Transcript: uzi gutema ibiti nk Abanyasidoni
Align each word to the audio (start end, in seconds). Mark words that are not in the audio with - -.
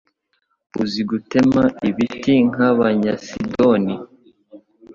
uzi 0.81 1.01
gutema 1.09 1.63
ibiti 1.89 2.33
nk 2.49 2.57
Abanyasidoni 2.71 3.95